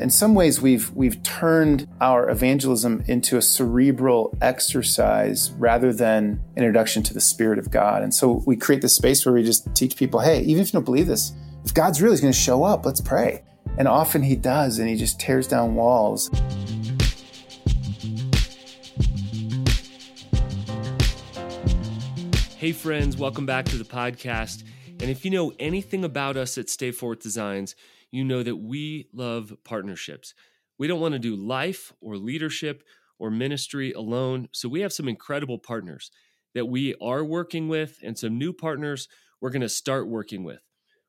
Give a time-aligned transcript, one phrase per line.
[0.00, 6.62] In some ways, we've we've turned our evangelism into a cerebral exercise rather than an
[6.62, 8.02] introduction to the Spirit of God.
[8.02, 10.72] And so we create this space where we just teach people, hey, even if you
[10.72, 11.34] don't believe this,
[11.66, 13.42] if God's really going to show up, let's pray.
[13.76, 16.30] And often He does, and He just tears down walls.
[22.56, 24.64] Hey, friends, welcome back to the podcast.
[25.00, 27.74] And if you know anything about us at Stay Forth Designs,
[28.10, 30.34] you know that we love partnerships.
[30.78, 32.82] We don't want to do life or leadership
[33.18, 34.48] or ministry alone.
[34.52, 36.10] So we have some incredible partners
[36.54, 39.08] that we are working with and some new partners
[39.40, 40.60] we're going to start working with.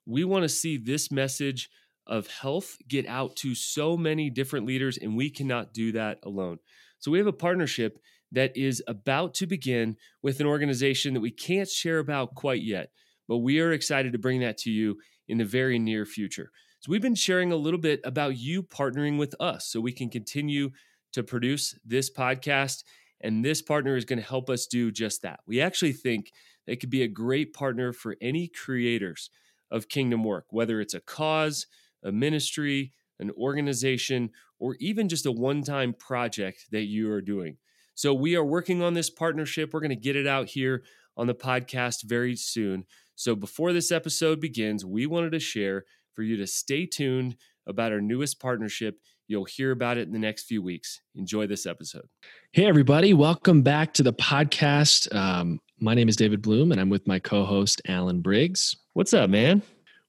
[0.05, 1.69] We want to see this message
[2.07, 6.57] of health get out to so many different leaders, and we cannot do that alone.
[6.99, 7.99] So we have a partnership
[8.31, 12.91] that is about to begin with an organization that we can't share about quite yet,
[13.27, 14.97] but we are excited to bring that to you
[15.27, 16.51] in the very near future.
[16.81, 20.09] So, we've been sharing a little bit about you partnering with us so we can
[20.09, 20.71] continue
[21.13, 22.83] to produce this podcast.
[23.21, 25.41] And this partner is going to help us do just that.
[25.45, 26.31] We actually think
[26.65, 29.29] it could be a great partner for any creators
[29.69, 31.67] of kingdom work, whether it's a cause,
[32.03, 37.57] a ministry, an organization, or even just a one time project that you are doing.
[37.93, 39.71] So, we are working on this partnership.
[39.71, 40.81] We're going to get it out here
[41.15, 42.85] on the podcast very soon.
[43.13, 47.35] So, before this episode begins, we wanted to share for you to stay tuned
[47.67, 48.99] about our newest partnership.
[49.27, 50.99] You'll hear about it in the next few weeks.
[51.15, 52.07] Enjoy this episode.
[52.51, 53.13] Hey, everybody.
[53.13, 55.13] Welcome back to the podcast.
[55.15, 58.75] Um, my name is David Bloom, and I'm with my co host, Alan Briggs.
[58.93, 59.61] What's up, man?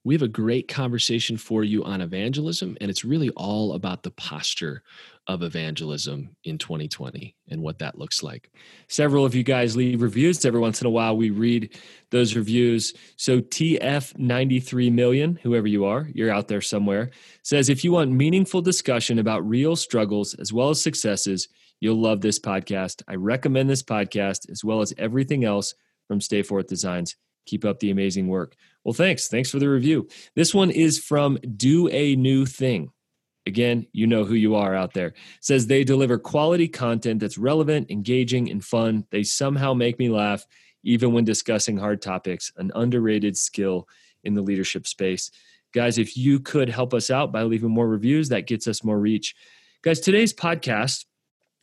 [0.04, 4.10] We have a great conversation for you on evangelism, and it's really all about the
[4.10, 4.82] posture
[5.28, 8.50] of evangelism in 2020 and what that looks like.
[8.88, 10.44] Several of you guys leave reviews.
[10.44, 11.78] Every once in a while, we read
[12.10, 12.94] those reviews.
[13.16, 17.10] So, TF93 million, whoever you are, you're out there somewhere,
[17.44, 22.20] says if you want meaningful discussion about real struggles as well as successes, you'll love
[22.20, 23.02] this podcast.
[23.06, 25.74] I recommend this podcast as well as everything else
[26.08, 27.14] from Stay Forth Designs.
[27.46, 28.56] Keep up the amazing work.
[28.84, 29.28] Well, thanks.
[29.28, 30.08] Thanks for the review.
[30.34, 32.90] This one is from Do a New Thing.
[33.46, 35.08] Again, you know who you are out there.
[35.08, 39.04] It says they deliver quality content that's relevant, engaging, and fun.
[39.10, 40.46] They somehow make me laugh,
[40.84, 43.88] even when discussing hard topics, an underrated skill
[44.24, 45.30] in the leadership space.
[45.72, 48.98] Guys, if you could help us out by leaving more reviews, that gets us more
[48.98, 49.34] reach.
[49.82, 51.06] Guys, today's podcast,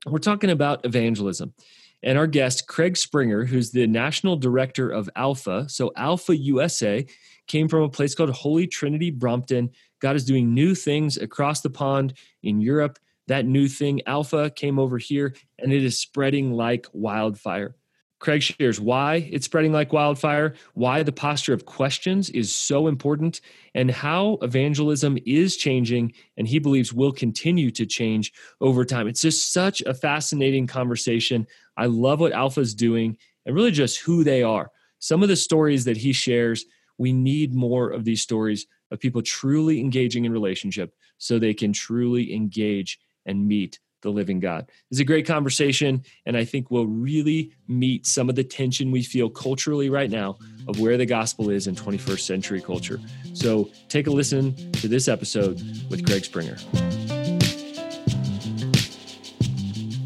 [0.06, 1.54] we're talking about evangelism.
[2.02, 5.68] And our guest, Craig Springer, who's the national director of Alpha.
[5.68, 7.06] So, Alpha USA
[7.48, 9.72] came from a place called Holy Trinity Brompton.
[10.00, 13.00] God is doing new things across the pond in Europe.
[13.28, 17.76] That new thing, Alpha, came over here and it is spreading like wildfire.
[18.20, 23.40] Craig shares why it's spreading like wildfire, why the posture of questions is so important,
[23.74, 29.08] and how evangelism is changing and he believes will continue to change over time.
[29.08, 31.48] It's just such a fascinating conversation.
[31.80, 34.70] I love what Alpha's doing and really just who they are.
[35.00, 36.66] Some of the stories that he shares,
[36.98, 41.72] we need more of these stories of people truly engaging in relationship so they can
[41.72, 44.70] truly engage and meet the living God.
[44.92, 49.04] It's a great conversation, and I think we'll really meet some of the tension we
[49.04, 50.38] feel culturally right now
[50.68, 53.00] of where the gospel is in 21st century culture.
[53.34, 56.58] So take a listen to this episode with Craig Springer.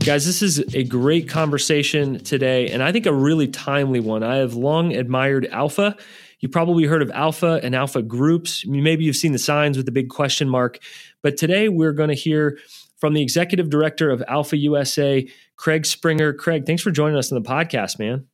[0.06, 4.22] Guys, this is a great conversation today, and I think a really timely one.
[4.22, 5.96] I have long admired Alpha.
[6.42, 8.66] You probably heard of Alpha and Alpha groups.
[8.68, 10.80] Maybe you've seen the signs with the big question mark.
[11.22, 12.60] But today we're going to hear
[12.98, 15.26] from the executive director of Alpha USA,
[15.56, 16.34] Craig Springer.
[16.34, 18.28] Craig, thanks for joining us on the podcast, man.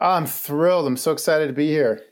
[0.00, 0.88] I'm thrilled.
[0.88, 2.02] I'm so excited to be here.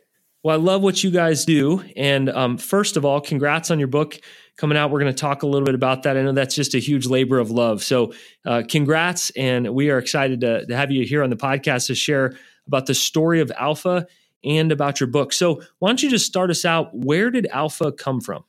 [0.45, 1.83] Well, I love what you guys do.
[1.97, 4.21] And um, first of all, congrats on your book
[4.57, 4.91] coming out.
[4.91, 6.17] We're going to talk a little bit about that.
[6.17, 7.83] I know that's just a huge labor of love.
[7.83, 8.13] So,
[8.45, 9.31] uh, congrats.
[9.31, 12.35] And we are excited to, to have you here on the podcast to share
[12.67, 14.07] about the story of Alpha
[14.45, 15.33] and about your book.
[15.33, 16.95] So, why don't you just start us out?
[16.95, 18.45] Where did Alpha come from?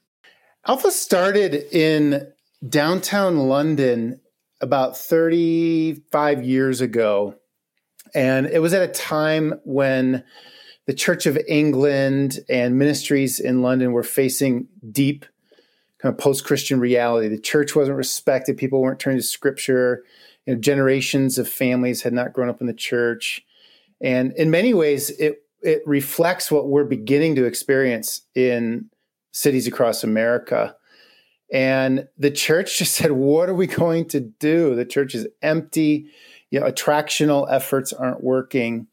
[0.67, 2.27] Alpha started in
[2.67, 4.19] downtown London
[4.61, 7.35] about 35 years ago.
[8.13, 10.23] And it was at a time when
[10.87, 15.25] the Church of England and ministries in London were facing deep
[16.01, 17.27] kind of post Christian reality.
[17.27, 20.03] The church wasn't respected, people weren't turning to scripture.
[20.45, 23.43] You know, generations of families had not grown up in the church.
[23.99, 28.91] And in many ways, it, it reflects what we're beginning to experience in
[29.31, 30.75] cities across America.
[31.51, 34.75] And the church just said, What are we going to do?
[34.75, 36.11] The church is empty.
[36.51, 38.87] You know, attractional efforts aren't working.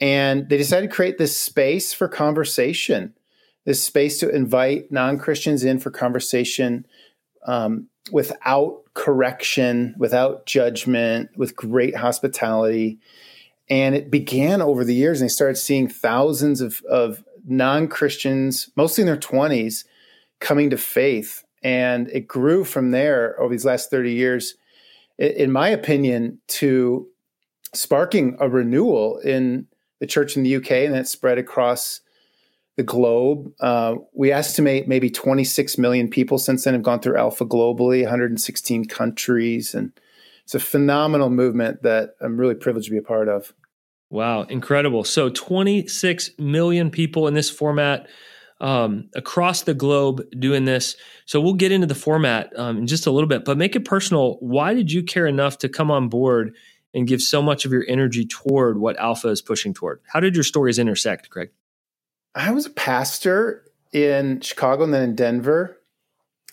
[0.00, 3.14] And they decided to create this space for conversation,
[3.68, 6.86] this space to invite non Christians in for conversation
[7.46, 12.98] um, without correction, without judgment, with great hospitality.
[13.68, 18.70] And it began over the years, and they started seeing thousands of, of non Christians,
[18.74, 19.84] mostly in their 20s,
[20.40, 21.44] coming to faith.
[21.62, 24.54] And it grew from there over these last 30 years,
[25.18, 27.06] in my opinion, to
[27.74, 29.66] sparking a renewal in
[29.98, 32.00] the church in the UK, and that spread across
[32.78, 33.52] the globe.
[33.58, 38.84] Uh, we estimate maybe 26 million people since then have gone through Alpha globally, 116
[38.84, 39.92] countries, and
[40.44, 43.52] it's a phenomenal movement that I'm really privileged to be a part of.
[44.10, 45.02] Wow, incredible!
[45.02, 48.08] So 26 million people in this format
[48.60, 50.96] um, across the globe doing this.
[51.26, 53.84] So we'll get into the format um, in just a little bit, but make it
[53.84, 54.36] personal.
[54.38, 56.54] Why did you care enough to come on board
[56.94, 60.00] and give so much of your energy toward what Alpha is pushing toward?
[60.06, 61.50] How did your stories intersect, Craig?
[62.38, 65.76] I was a pastor in Chicago and then in Denver,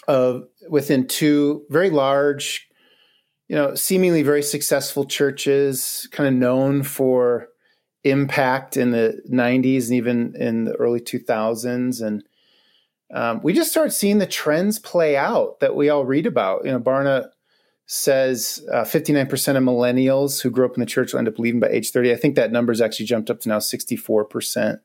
[0.08, 2.68] of uh, within two very large,
[3.48, 7.50] you know, seemingly very successful churches, kind of known for
[8.04, 12.02] impact in the 90s and even in the early 2000s.
[12.02, 12.24] And
[13.14, 16.66] um, we just started seeing the trends play out that we all read about.
[16.66, 17.30] You know, Barna
[17.86, 21.60] says uh, 59% of millennials who grew up in the church will end up leaving
[21.60, 22.12] by age 30.
[22.12, 24.80] I think that number's actually jumped up to now 64%.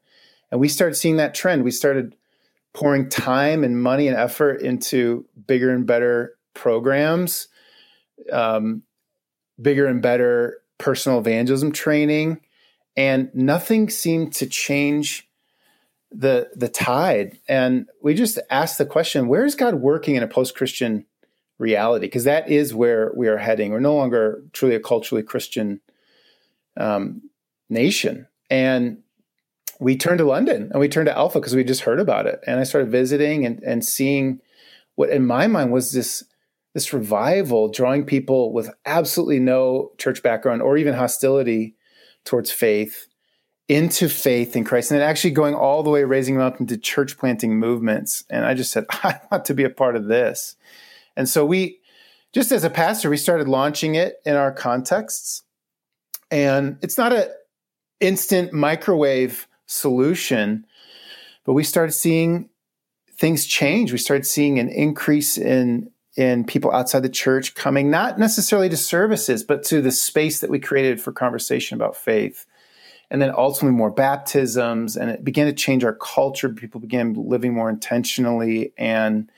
[0.51, 1.65] And we started seeing that trend.
[1.65, 2.17] We started
[2.73, 7.49] pouring time and money and effort into bigger and better programs,
[8.33, 8.83] um,
[9.61, 12.41] bigger and better personal evangelism training,
[12.97, 15.29] and nothing seemed to change
[16.11, 17.39] the the tide.
[17.49, 21.07] And we just asked the question: Where is God working in a post Christian
[21.59, 22.07] reality?
[22.07, 23.73] Because that is where we are heading.
[23.73, 25.81] We're no longer truly a culturally Christian
[26.77, 27.23] um,
[27.69, 29.03] nation, and
[29.81, 32.41] we turned to London and we turned to Alpha because we just heard about it.
[32.47, 34.41] And I started visiting and, and seeing
[34.95, 36.23] what in my mind was this
[36.73, 41.75] this revival, drawing people with absolutely no church background or even hostility
[42.25, 43.09] towards faith
[43.67, 46.77] into faith in Christ, and then actually going all the way, raising them up into
[46.77, 48.25] church planting movements.
[48.29, 50.57] And I just said, I want to be a part of this.
[51.17, 51.81] And so we,
[52.33, 55.43] just as a pastor, we started launching it in our contexts.
[56.31, 57.31] And it's not a
[58.01, 60.67] instant microwave solution.
[61.45, 62.51] But we started seeing
[63.15, 63.93] things change.
[63.93, 68.77] We started seeing an increase in in people outside the church coming not necessarily to
[68.77, 72.47] services, but to the space that we created for conversation about faith.
[73.13, 76.49] And then ultimately more baptisms, and it began to change our culture.
[76.49, 79.31] People began living more intentionally, and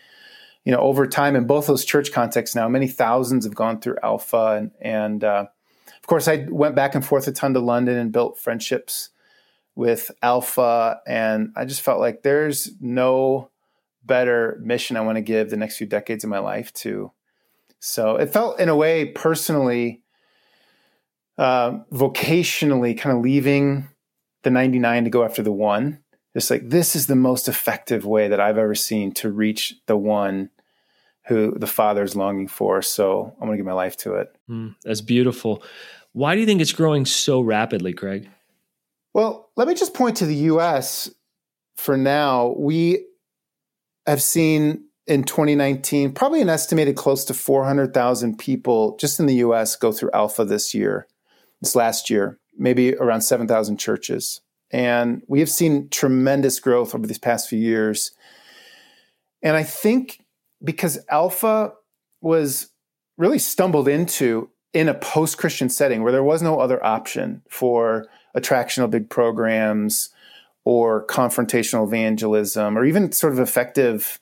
[0.64, 3.96] you know, over time in both those church contexts now, many thousands have gone through
[4.02, 5.46] Alpha, and, and uh,
[5.88, 9.10] of course, I went back and forth a ton to London and built friendships
[9.74, 13.50] with Alpha, and I just felt like there's no
[14.04, 17.12] better mission I want to give the next few decades of my life to.
[17.78, 20.02] So it felt, in a way, personally,
[21.38, 23.88] uh, vocationally, kind of leaving
[24.42, 26.00] the 99 to go after the one.
[26.34, 29.96] It's like this is the most effective way that I've ever seen to reach the
[29.96, 30.50] one
[31.26, 32.82] who the Father is longing for.
[32.82, 34.34] So I'm going to give my life to it.
[34.48, 35.62] Mm, that's beautiful.
[36.12, 38.28] Why do you think it's growing so rapidly, Craig?
[39.14, 41.10] Well, let me just point to the US
[41.76, 42.54] for now.
[42.58, 43.04] We
[44.06, 49.76] have seen in 2019 probably an estimated close to 400,000 people just in the US
[49.76, 51.06] go through Alpha this year,
[51.60, 54.40] this last year, maybe around 7,000 churches.
[54.70, 58.12] And we have seen tremendous growth over these past few years.
[59.42, 60.24] And I think
[60.64, 61.74] because Alpha
[62.22, 62.68] was
[63.18, 68.06] really stumbled into in a post Christian setting where there was no other option for
[68.36, 70.10] attractional big programs
[70.64, 74.20] or confrontational evangelism or even sort of effective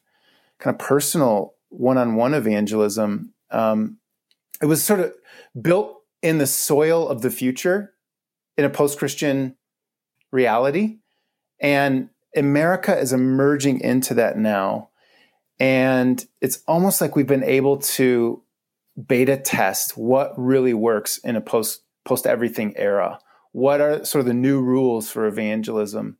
[0.59, 3.99] kind of personal one-on-one evangelism um,
[4.63, 5.15] it was sort of
[5.61, 7.95] built in the soil of the future
[8.57, 9.57] in a post-christian
[10.33, 10.99] reality.
[11.61, 14.91] And america is emerging into that now.
[15.59, 18.43] And it's almost like we've been able to
[19.07, 23.19] beta test what really works in a post post everything era
[23.53, 26.19] what are sort of the new rules for evangelism?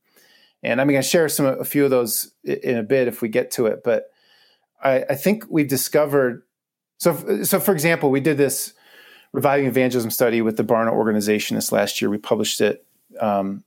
[0.63, 3.29] And I'm going to share some a few of those in a bit if we
[3.29, 3.83] get to it.
[3.83, 4.11] But
[4.83, 6.43] I, I think we've discovered.
[6.99, 8.75] So, so for example, we did this
[9.33, 12.11] reviving evangelism study with the Barna organization this last year.
[12.11, 12.85] We published it
[13.21, 13.65] um,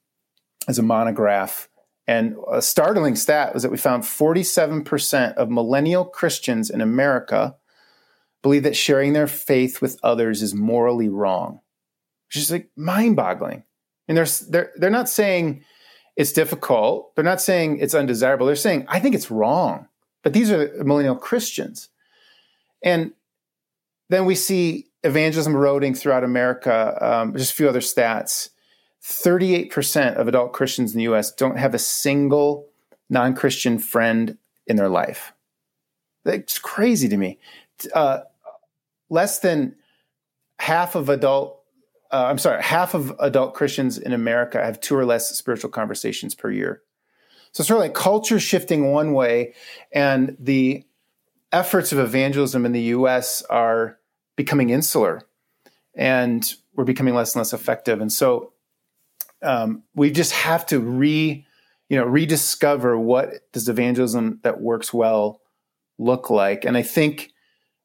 [0.68, 1.70] as a monograph.
[2.06, 7.56] And a startling stat was that we found 47% of millennial Christians in America
[8.42, 11.62] believe that sharing their faith with others is morally wrong
[12.38, 13.64] is like mind boggling.
[14.08, 15.64] And they're, they're, they're not saying
[16.16, 17.16] it's difficult.
[17.16, 18.46] They're not saying it's undesirable.
[18.46, 19.88] They're saying, I think it's wrong.
[20.22, 21.90] But these are millennial Christians.
[22.84, 23.14] And
[24.10, 26.98] then we see evangelism eroding throughout America.
[27.02, 28.50] Um, just a few other stats
[29.04, 32.68] 38% of adult Christians in the US don't have a single
[33.10, 35.34] non Christian friend in their life.
[36.24, 37.38] That's crazy to me.
[37.94, 38.22] Uh,
[39.10, 39.76] less than
[40.60, 41.60] half of adult
[42.14, 46.36] uh, I'm sorry, half of adult Christians in America have two or less spiritual conversations
[46.36, 46.84] per year.
[47.52, 49.56] So it's sort of like culture shifting one way,
[49.92, 50.86] and the
[51.52, 53.42] efforts of evangelism in the U.S.
[53.50, 53.98] are
[54.36, 55.22] becoming insular,
[55.96, 58.00] and we're becoming less and less effective.
[58.00, 58.54] And so
[59.42, 61.46] um, we just have to re,
[61.90, 65.42] you know, rediscover what does evangelism that works well
[65.98, 66.64] look like.
[66.64, 67.32] And I think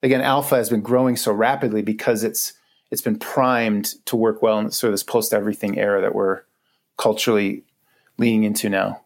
[0.03, 2.53] again, Alpha has been growing so rapidly because it's
[2.91, 6.43] it's been primed to work well in sort of this post everything era that we're
[6.97, 7.65] culturally
[8.17, 9.03] leaning into now.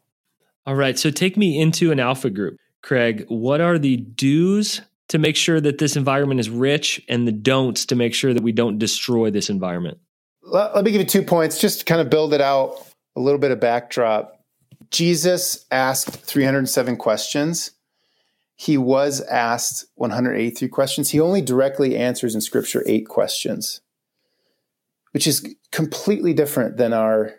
[0.66, 0.98] All right.
[0.98, 2.56] So take me into an alpha group.
[2.82, 7.32] Craig, what are the do's to make sure that this environment is rich and the
[7.32, 9.98] don'ts to make sure that we don't destroy this environment?
[10.42, 12.84] Let, let me give you two points just to kind of build it out
[13.16, 14.40] a little bit of backdrop.
[14.90, 17.72] Jesus asked 307 questions
[18.62, 21.10] he was asked 183 questions.
[21.10, 23.80] He only directly answers in scripture eight questions,
[25.10, 27.34] which is completely different than our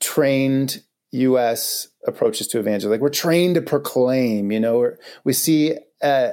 [0.00, 2.90] trained US approaches to evangelism.
[2.90, 6.32] Like we're trained to proclaim, you know, we see uh,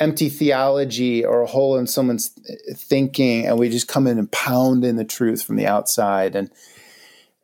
[0.00, 2.30] empty theology or a hole in someone's
[2.74, 6.34] thinking and we just come in and pound in the truth from the outside.
[6.34, 6.50] And,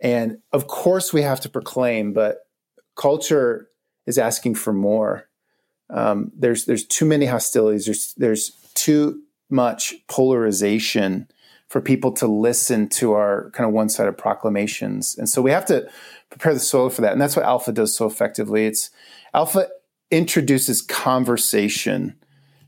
[0.00, 2.48] and of course we have to proclaim, but
[2.96, 3.68] culture
[4.06, 5.28] is asking for more
[5.94, 7.86] um, there's there's too many hostilities.
[7.86, 11.28] There's there's too much polarization
[11.68, 15.88] for people to listen to our kind of one-sided proclamations, and so we have to
[16.30, 17.12] prepare the soil for that.
[17.12, 18.66] And that's what Alpha does so effectively.
[18.66, 18.90] It's
[19.32, 19.68] Alpha
[20.10, 22.16] introduces conversation,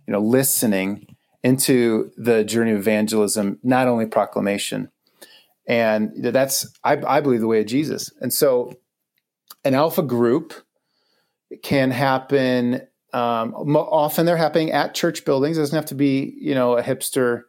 [0.06, 4.88] you know, listening into the journey of evangelism, not only proclamation.
[5.66, 8.12] And that's I, I believe the way of Jesus.
[8.20, 8.72] And so,
[9.64, 10.54] an Alpha group
[11.64, 15.56] can happen um, often they're happening at church buildings.
[15.56, 17.42] It doesn't have to be, you know, a hipster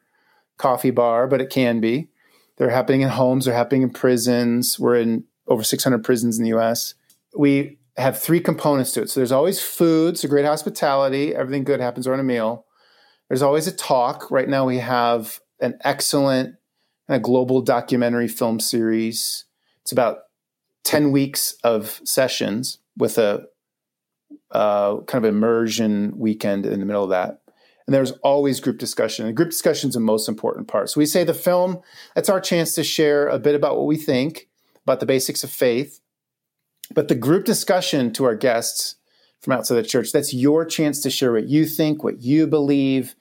[0.58, 2.10] coffee bar, but it can be.
[2.58, 3.46] They're happening in homes.
[3.46, 4.80] They're happening in prisons.
[4.80, 6.96] We're in over 600 prisons in the U.S.
[7.36, 9.10] We have three components to it.
[9.10, 11.36] So there's always food, so great hospitality.
[11.36, 12.66] Everything good happens around a meal.
[13.28, 14.30] There's always a talk.
[14.32, 16.56] Right now we have an excellent
[17.08, 19.46] kind of global documentary film series.
[19.82, 20.20] It's about
[20.84, 23.46] 10 weeks of sessions with a
[24.52, 27.42] uh, kind of immersion weekend in the middle of that.
[27.86, 29.26] And there's always group discussion.
[29.26, 30.90] And group discussion is the most important part.
[30.90, 31.80] So we say the film,
[32.16, 34.50] that's our chance to share a bit about what we think
[34.84, 36.02] about the basics of faith.
[36.94, 38.96] But the group discussion to our guests
[39.42, 43.16] from outside the church, that's your chance to share what you think, what you believe,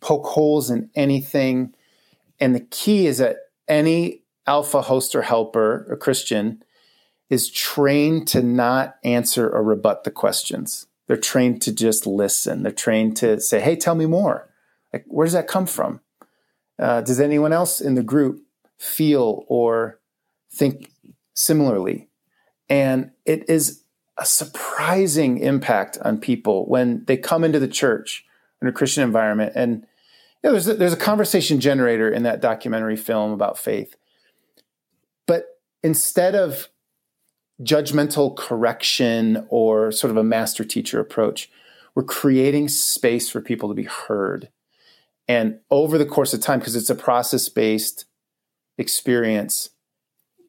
[0.00, 1.74] poke holes in anything.
[2.40, 3.36] And the key is that
[3.68, 6.62] any alpha host or helper, a Christian,
[7.30, 10.86] is trained to not answer or rebut the questions.
[11.06, 12.62] They're trained to just listen.
[12.62, 14.50] They're trained to say, hey, tell me more.
[14.92, 16.00] Like, where does that come from?
[16.78, 18.42] Uh, does anyone else in the group
[18.78, 20.00] feel or
[20.52, 20.90] think
[21.34, 22.08] similarly?
[22.68, 23.84] And it is
[24.18, 28.24] a surprising impact on people when they come into the church
[28.60, 29.52] in a Christian environment.
[29.54, 29.86] And
[30.42, 33.94] you know, there's, a, there's a conversation generator in that documentary film about faith.
[35.26, 36.68] But instead of
[37.62, 41.50] judgmental correction or sort of a master teacher approach.
[41.94, 44.48] We're creating space for people to be heard.
[45.28, 48.06] And over the course of time, because it's a process based
[48.78, 49.70] experience,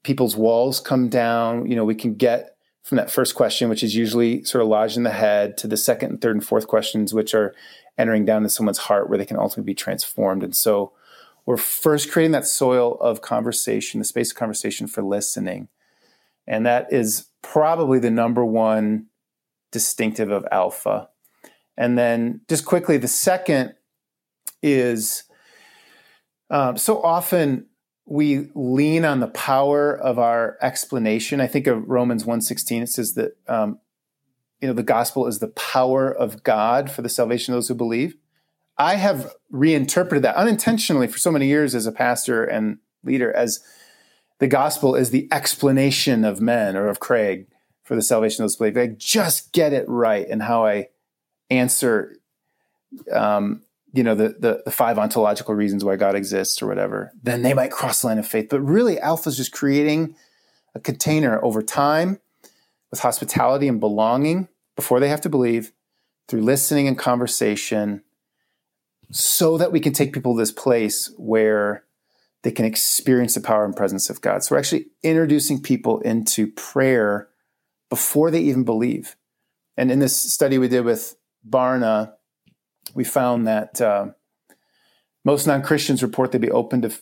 [0.04, 1.70] people's walls come down.
[1.70, 4.98] You know, we can get from that first question, which is usually sort of lodged
[4.98, 7.54] in the head, to the second and third and fourth questions, which are
[7.98, 10.44] entering down to someone's heart where they can ultimately be transformed.
[10.44, 10.94] And so
[11.46, 15.68] we're first creating that soil of conversation, the space of conversation for listening
[16.52, 19.08] and that is probably the number one
[19.72, 21.08] distinctive of alpha.
[21.78, 23.74] And then, just quickly, the second
[24.62, 25.24] is
[26.50, 27.68] um, so often
[28.06, 31.40] we lean on the power of our explanation.
[31.40, 33.80] I think of Romans 1.16, it says that um,
[34.60, 37.76] you know the gospel is the power of God for the salvation of those who
[37.76, 38.16] believe.
[38.78, 43.64] I have reinterpreted that unintentionally for so many years as a pastor and leader as
[44.42, 47.46] the gospel is the explanation of men or of Craig
[47.84, 48.90] for the salvation of those believers.
[48.90, 50.88] I just get it right in how I
[51.52, 52.16] answer,
[53.12, 53.62] um,
[53.94, 57.12] you know, the, the, the five ontological reasons why God exists or whatever.
[57.22, 58.48] Then they might cross the line of faith.
[58.50, 60.16] But really, Alpha is just creating
[60.74, 62.20] a container over time
[62.90, 65.72] with hospitality and belonging before they have to believe
[66.28, 68.02] through listening and conversation
[69.12, 71.84] so that we can take people to this place where
[72.44, 74.44] they can experience the power and presence of God.
[74.44, 77.30] So we're actually introducing people into prayer
[77.90, 79.16] before they even believe.
[79.78, 81.16] And in this study we did with
[81.48, 82.14] Barna,
[82.94, 84.08] we found that uh,
[85.24, 87.02] most non Christians report they'd be open to f-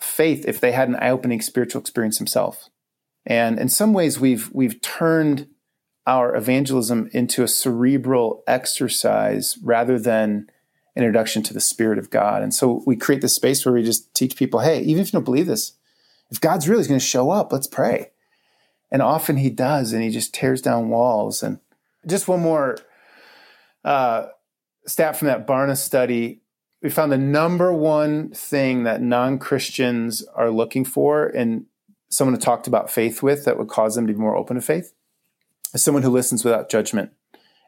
[0.00, 2.70] faith if they had an eye opening spiritual experience themselves.
[3.26, 5.48] And in some ways, we've we've turned
[6.06, 10.48] our evangelism into a cerebral exercise rather than
[10.96, 12.42] introduction to the Spirit of God.
[12.42, 15.12] And so we create this space where we just teach people, hey, even if you
[15.12, 15.72] don't believe this,
[16.30, 18.10] if God's really going to show up, let's pray.
[18.90, 21.42] And often He does, and He just tears down walls.
[21.42, 21.60] And
[22.06, 22.78] just one more
[23.84, 24.26] uh,
[24.86, 26.40] stat from that Barna study.
[26.82, 31.66] We found the number one thing that non Christians are looking for in
[32.08, 34.62] someone to talk about faith with that would cause them to be more open to
[34.62, 34.92] faith
[35.72, 37.12] is someone who listens without judgment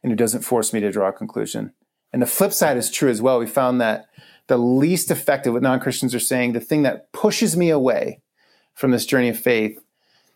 [0.03, 1.73] and who doesn't force me to draw a conclusion.
[2.13, 3.39] And the flip side is true as well.
[3.39, 4.07] We found that
[4.47, 8.21] the least effective, what non Christians are saying, the thing that pushes me away
[8.75, 9.83] from this journey of faith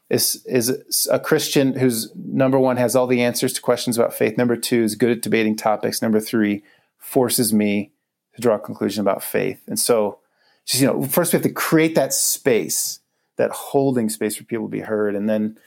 [0.09, 4.39] is, is a Christian who's number one has all the answers to questions about faith.
[4.39, 6.01] Number two is good at debating topics.
[6.01, 6.63] Number three
[6.99, 7.93] forces me
[8.35, 9.61] to draw a conclusion about faith.
[9.67, 10.21] And so,
[10.65, 13.01] just, you know, first we have to create that space,
[13.37, 15.15] that holding space for people to be heard.
[15.15, 15.59] And then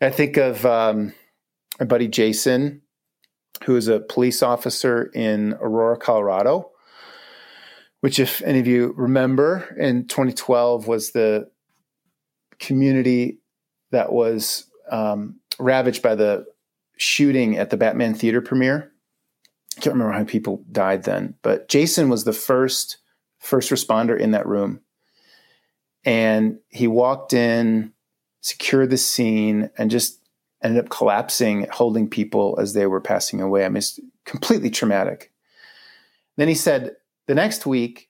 [0.00, 1.14] I think of um,
[1.78, 2.81] my buddy Jason,
[3.64, 6.70] who is a police officer in Aurora, Colorado,
[8.00, 11.48] which, if any of you remember, in 2012 was the
[12.58, 13.38] community
[13.90, 16.46] that was um, ravaged by the
[16.96, 18.92] shooting at the Batman theater premiere.
[19.76, 22.98] I can't remember how many people died then, but Jason was the first
[23.38, 24.80] first responder in that room.
[26.04, 27.92] And he walked in,
[28.40, 30.20] secured the scene, and just
[30.62, 33.64] ended up collapsing, holding people as they were passing away.
[33.64, 35.32] I mean, it's completely traumatic.
[36.36, 38.08] Then he said, the next week,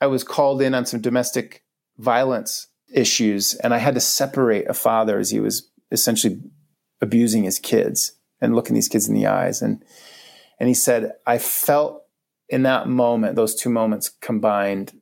[0.00, 1.64] I was called in on some domestic
[1.98, 6.40] violence issues, and I had to separate a father as he was essentially
[7.00, 9.62] abusing his kids and looking these kids in the eyes.
[9.62, 9.84] And
[10.60, 12.04] and he said, I felt
[12.48, 15.00] in that moment, those two moments combined,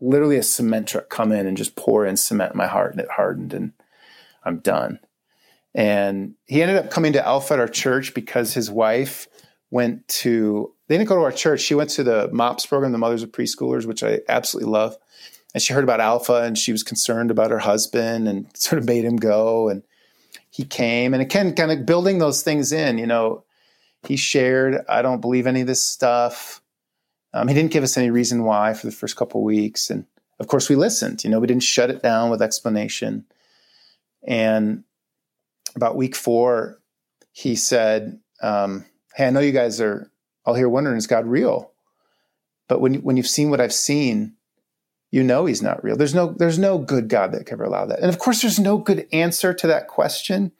[0.00, 3.00] literally a cement truck come in and just pour in cement in my heart, and
[3.00, 3.72] it hardened, and
[4.44, 5.00] I'm done.
[5.76, 9.28] And he ended up coming to Alpha at our church because his wife
[9.70, 11.60] went to, they didn't go to our church.
[11.60, 14.96] She went to the MOPS program, the Mothers of Preschoolers, which I absolutely love.
[15.52, 18.86] And she heard about Alpha and she was concerned about her husband and sort of
[18.86, 19.68] made him go.
[19.68, 19.82] And
[20.48, 21.12] he came.
[21.12, 23.44] And again, kind of building those things in, you know,
[24.02, 26.62] he shared, I don't believe any of this stuff.
[27.34, 29.90] Um, he didn't give us any reason why for the first couple weeks.
[29.90, 30.06] And
[30.40, 31.22] of course, we listened.
[31.22, 33.26] You know, we didn't shut it down with explanation.
[34.26, 34.84] And
[35.76, 36.80] about week four,
[37.32, 40.10] he said, um, "Hey, I know you guys are
[40.44, 41.72] all here wondering is God real?
[42.68, 44.34] But when when you've seen what I've seen,
[45.10, 45.96] you know He's not real.
[45.96, 48.00] There's no there's no good God that could ever allow that.
[48.00, 50.52] And of course, there's no good answer to that question.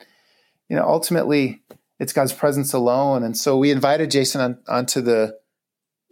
[0.68, 1.62] You know, ultimately,
[1.98, 3.22] it's God's presence alone.
[3.22, 5.38] And so we invited Jason on, onto the.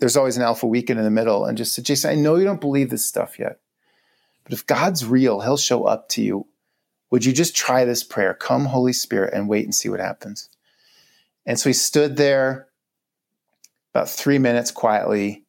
[0.01, 2.45] There's always an Alpha weekend in the middle, and just said, Jason, I know you
[2.45, 3.61] don't believe this stuff yet,
[4.43, 6.47] but if God's real, He'll show up to you
[7.15, 8.35] would you just try this prayer?
[8.35, 10.49] Come, Holy Spirit, and wait and see what happens.
[11.47, 12.67] And so he stood there
[13.95, 15.45] about three minutes quietly,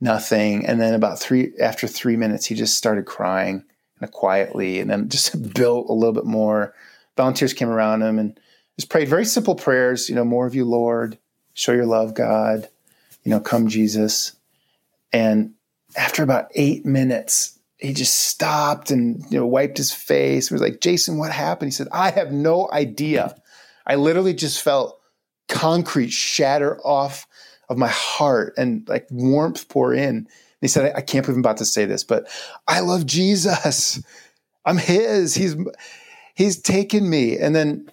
[0.00, 0.66] nothing.
[0.66, 4.90] And then about three, after three minutes, he just started crying kind of quietly and
[4.90, 6.74] then just built a little bit more.
[7.16, 8.36] Volunteers came around him and
[8.76, 11.16] just prayed very simple prayers, you know, more of you, Lord,
[11.54, 12.68] show your love, God,
[13.22, 14.34] you know, come, Jesus.
[15.12, 15.54] And
[15.96, 20.48] after about eight minutes, he just stopped and you know wiped his face.
[20.48, 21.68] He was like, Jason, what happened?
[21.68, 23.36] He said, I have no idea.
[23.86, 25.00] I literally just felt
[25.48, 27.26] concrete shatter off
[27.68, 30.08] of my heart and like warmth pour in.
[30.08, 30.28] And
[30.60, 32.28] he said, I, I can't believe I'm about to say this, but
[32.66, 34.02] I love Jesus.
[34.64, 35.34] I'm his.
[35.34, 35.56] He's
[36.34, 37.38] he's taken me.
[37.38, 37.88] And then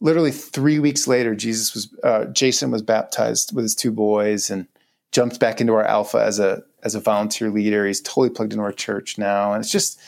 [0.00, 4.66] literally three weeks later, Jesus was uh, Jason was baptized with his two boys and
[5.12, 7.84] jumped back into our alpha as a as a volunteer leader.
[7.84, 9.52] He's totally plugged into our church now.
[9.52, 10.00] And it's just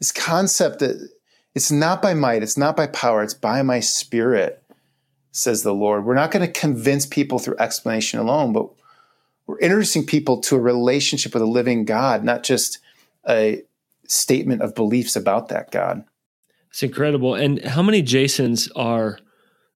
[0.00, 1.08] this concept that
[1.54, 4.62] it's not by might, it's not by power, it's by my spirit,
[5.30, 6.04] says the Lord.
[6.04, 8.68] We're not going to convince people through explanation alone, but
[9.46, 12.80] we're introducing people to a relationship with a living God, not just
[13.28, 13.62] a
[14.08, 16.04] statement of beliefs about that God.
[16.70, 17.34] It's incredible.
[17.34, 19.18] And how many Jasons are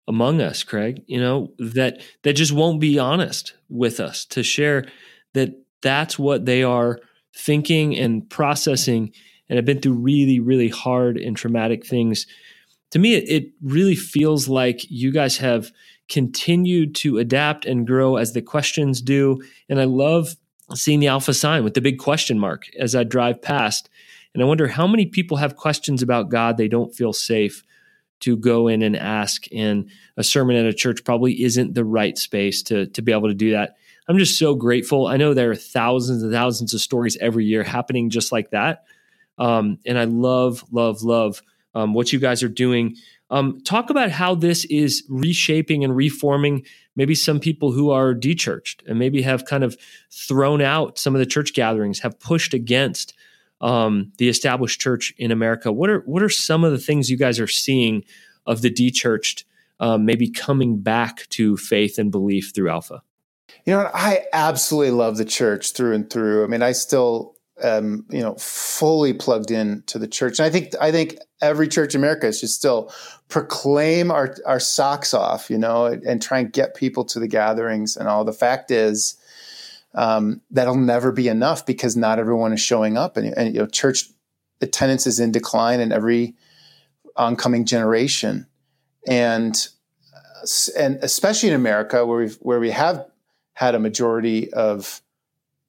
[0.09, 4.87] among us, Craig, you know, that that just won't be honest with us to share
[5.35, 7.01] that that's what they are
[7.35, 9.12] thinking and processing
[9.49, 12.27] and have been through really, really hard and traumatic things.
[12.92, 15.71] To me, it, it really feels like you guys have
[16.09, 19.40] continued to adapt and grow as the questions do.
[19.68, 20.37] And I love
[20.75, 23.88] seeing the alpha sign with the big question mark as I drive past.
[24.35, 27.62] And I wonder how many people have questions about God they don't feel safe
[28.21, 29.47] to go in and ask.
[29.53, 33.29] And a sermon at a church probably isn't the right space to, to be able
[33.29, 33.77] to do that.
[34.08, 35.06] I'm just so grateful.
[35.06, 38.84] I know there are thousands and thousands of stories every year happening just like that.
[39.38, 41.42] Um, and I love, love, love
[41.74, 42.96] um, what you guys are doing.
[43.30, 48.86] Um, talk about how this is reshaping and reforming maybe some people who are dechurched
[48.86, 49.76] and maybe have kind of
[50.10, 53.14] thrown out some of the church gatherings, have pushed against
[53.62, 55.72] um, the established church in America.
[55.72, 58.04] What are what are some of the things you guys are seeing
[58.44, 59.44] of the dechurched
[59.80, 63.02] um, maybe coming back to faith and belief through Alpha?
[63.64, 66.44] You know, I absolutely love the church through and through.
[66.44, 70.38] I mean, I still you know, fully plugged in to the church.
[70.38, 72.92] And I think I think every church in America should still
[73.28, 77.28] proclaim our our socks off, you know, and, and try and get people to the
[77.28, 78.24] gatherings and all.
[78.24, 79.16] The fact is,
[79.94, 83.66] um, that'll never be enough because not everyone is showing up, and, and you know,
[83.66, 84.08] church
[84.60, 86.34] attendance is in decline in every
[87.16, 88.46] oncoming generation,
[89.06, 89.68] and
[90.76, 93.06] and especially in America where we where we have
[93.54, 95.02] had a majority of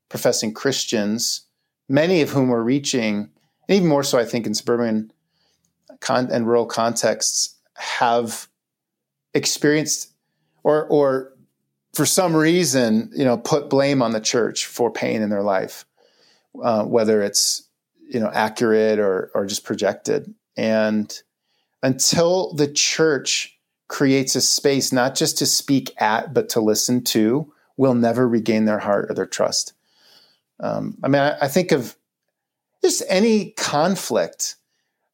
[0.09, 1.47] professing Christians
[1.89, 3.29] many of whom are reaching,
[3.67, 5.11] and even more so, I think, in suburban
[5.99, 8.47] con- and rural contexts, have
[9.33, 10.13] experienced
[10.63, 11.33] or or
[11.93, 15.85] for some reason, you know, put blame on the church for pain in their life,
[16.61, 17.67] uh, whether it's
[18.09, 20.33] you know accurate or or just projected.
[20.55, 21.21] And
[21.81, 27.52] until the church creates a space not just to speak at but to listen to,
[27.77, 29.73] will never regain their heart or their trust.
[30.59, 31.95] Um, I mean, I, I, think of
[32.83, 34.55] just any conflict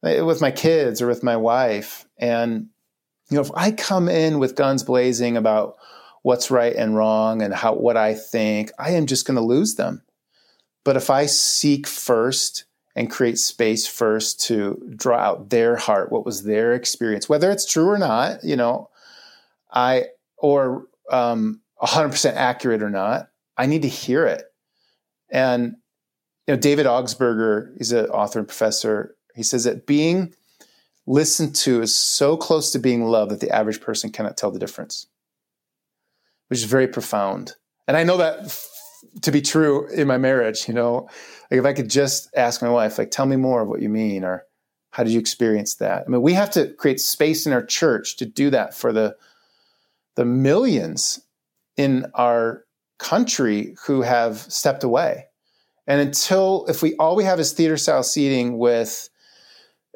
[0.03, 2.67] with my kids or with my wife, and
[3.29, 5.77] you know, if I come in with guns blazing about
[6.21, 9.75] what's right and wrong and how what I think, I am just going to lose
[9.75, 10.03] them.
[10.83, 16.25] But if I seek first and create space first to draw out their heart, what
[16.25, 18.89] was their experience, whether it's true or not, you know,
[19.71, 20.05] I
[20.37, 24.43] or um, 100% accurate or not, I need to hear it
[25.29, 25.75] and
[26.47, 29.15] you know, David Augsburger, he's an author and professor.
[29.35, 30.33] He says that being
[31.05, 34.59] listened to is so close to being loved that the average person cannot tell the
[34.59, 35.07] difference,
[36.47, 37.55] which is very profound.
[37.87, 38.67] And I know that f-
[39.21, 40.67] to be true in my marriage.
[40.67, 41.09] You know,
[41.51, 43.89] like if I could just ask my wife, like, tell me more of what you
[43.89, 44.45] mean, or
[44.91, 46.05] how did you experience that?
[46.05, 49.15] I mean, we have to create space in our church to do that for the
[50.15, 51.21] the millions
[51.79, 52.65] in our
[52.97, 55.27] country who have stepped away.
[55.87, 59.09] And until, if we all we have is theater style seating with,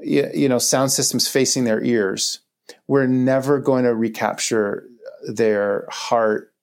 [0.02, 2.40] you know, sound systems facing their ears,
[2.88, 4.88] we're never going to recapture
[5.28, 6.54] their heart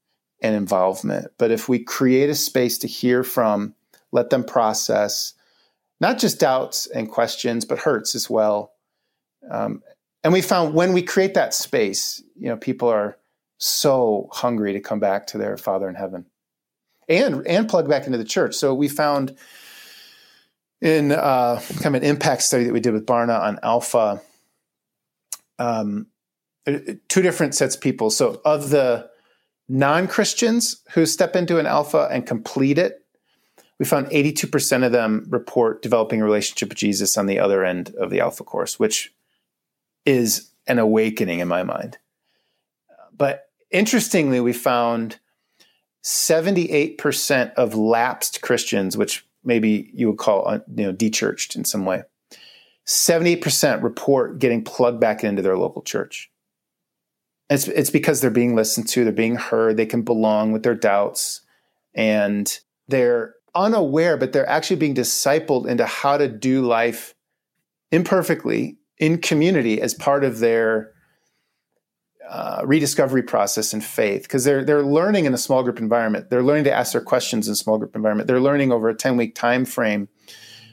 [0.40, 1.30] and involvement.
[1.36, 3.74] But if we create a space to hear from,
[4.12, 5.34] let them process,
[6.00, 8.72] not just doubts and questions, but hurts as well.
[9.50, 9.82] Um,
[10.24, 13.18] and we found when we create that space, you know, people are
[13.60, 16.24] so hungry to come back to their Father in heaven
[17.08, 18.54] and and plug back into the church.
[18.54, 19.36] So we found
[20.80, 24.22] in uh, kind of an impact study that we did with Barna on Alpha,
[25.58, 26.06] um,
[26.66, 28.08] uh, two different sets of people.
[28.08, 29.10] So of the
[29.68, 33.04] non Christians who step into an Alpha and complete it,
[33.78, 37.94] we found 82% of them report developing a relationship with Jesus on the other end
[37.96, 39.12] of the Alpha course, which
[40.06, 41.98] is an awakening in my mind.
[43.14, 45.18] But interestingly, we found
[46.04, 51.84] 78% of lapsed Christians, which maybe you would call uh, you know dechurched in some
[51.84, 52.02] way,
[52.86, 56.30] 78% report getting plugged back into their local church.
[57.48, 60.74] It's, it's because they're being listened to, they're being heard, they can belong with their
[60.74, 61.40] doubts,
[61.94, 67.14] and they're unaware, but they're actually being discipled into how to do life
[67.90, 70.92] imperfectly in community as part of their
[72.28, 76.30] uh, rediscovery process in faith because they're they're learning in a small group environment.
[76.30, 78.28] They're learning to ask their questions in small group environment.
[78.28, 80.08] They're learning over a ten week time frame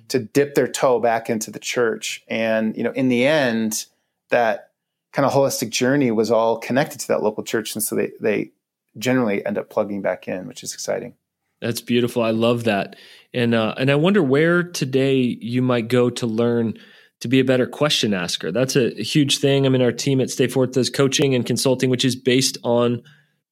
[0.10, 2.24] to dip their toe back into the church.
[2.28, 3.86] And you know, in the end,
[4.30, 4.72] that
[5.14, 8.52] kind of holistic journey was all connected to that local church, and so they they
[8.98, 11.16] generally end up plugging back in, which is exciting.
[11.62, 12.22] That's beautiful.
[12.22, 12.96] I love that,
[13.34, 16.78] and uh, and I wonder where today you might go to learn
[17.20, 18.52] to be a better question asker.
[18.52, 19.66] That's a, huge thing.
[19.66, 23.02] I mean, our team at Stay Forth does coaching and consulting, which is based on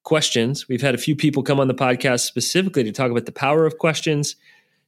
[0.03, 0.67] questions.
[0.69, 3.65] We've had a few people come on the podcast specifically to talk about the power
[3.65, 4.35] of questions,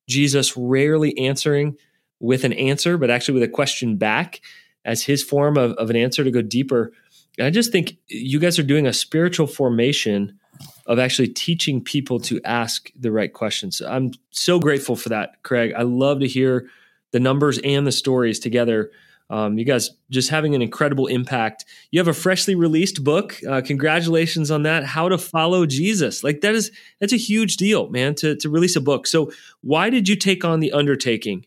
[0.07, 1.75] Jesus rarely answering
[2.19, 4.41] with an answer, but actually with a question back
[4.85, 6.93] as his form of, of an answer to go deeper.
[7.37, 10.39] And I just think you guys are doing a spiritual formation
[10.85, 13.81] of actually teaching people to ask the right questions.
[13.81, 15.73] I'm so grateful for that, Craig.
[15.77, 16.69] I love to hear
[17.11, 18.91] the numbers and the stories together.
[19.29, 21.65] Um, you guys just having an incredible impact.
[21.91, 23.39] You have a freshly released book.
[23.47, 24.85] Uh, congratulations on that.
[24.85, 26.23] How to follow Jesus.
[26.23, 28.15] Like that is that's a huge deal, man.
[28.15, 29.05] To to release a book.
[29.05, 31.45] So why did you take on the undertaking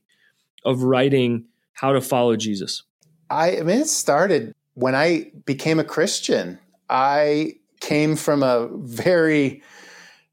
[0.64, 2.82] of writing How to Follow Jesus?
[3.30, 6.58] I, I mean, it started when I became a Christian.
[6.90, 9.62] I came from a very